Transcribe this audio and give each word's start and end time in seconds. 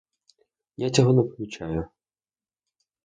Я 0.77 0.89
цього 0.89 1.13
не 1.13 1.23
помічаю. 1.23 1.85